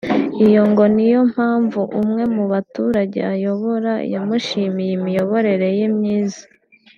Iyo 0.45 0.61
ngo 0.69 0.83
ni 0.93 1.05
yo 1.13 1.21
mpamvu 1.31 1.81
umwe 1.99 2.23
mu 2.35 2.43
baturage 2.51 3.19
ayobora 3.33 3.93
yamushimiye 4.13 4.91
imiyoborere 4.97 5.67
ye 5.79 5.87
myiza 5.97 6.43